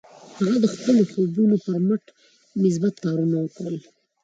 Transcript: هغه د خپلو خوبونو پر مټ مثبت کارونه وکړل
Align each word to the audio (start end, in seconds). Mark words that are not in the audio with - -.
هغه 0.39 0.57
د 0.63 0.65
خپلو 0.73 1.01
خوبونو 1.11 1.55
پر 1.65 1.77
مټ 1.87 2.03
مثبت 2.63 2.95
کارونه 3.05 3.35
وکړل 3.39 3.77